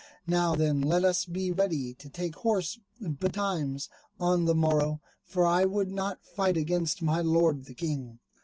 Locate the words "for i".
5.25-5.65